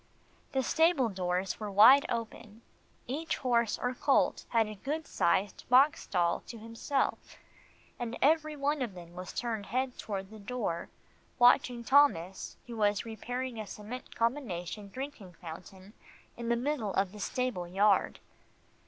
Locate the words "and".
7.99-8.17